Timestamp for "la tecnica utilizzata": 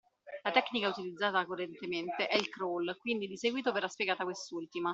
0.43-1.45